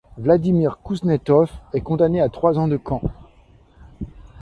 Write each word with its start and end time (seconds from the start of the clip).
Vladimir 0.17 0.79
Kouznetsov 0.79 1.51
est 1.75 1.81
condamné 1.81 2.21
à 2.21 2.29
trois 2.29 2.57
ans 2.57 2.67
de 2.67 2.75
camp. 2.77 3.03